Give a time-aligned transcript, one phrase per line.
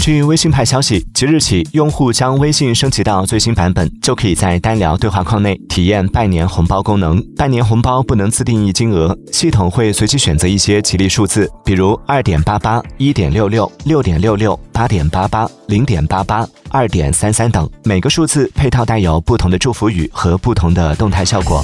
[0.00, 7.22] 据微信派消息即日起用户将微信升级到最新版本就可以在单聊对话框内体验拜年红包功能。
[7.36, 17.68] 拜年红包不能自定义金额系统会随机选择一些吉利数字比如二点八八一点六六六点六六八点八八零点八八二点三三等。
[17.84, 21.62] 每个数字配套带有不同的祝福语和不同的动态效果。